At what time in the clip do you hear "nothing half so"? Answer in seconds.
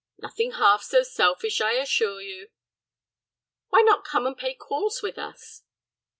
0.17-1.03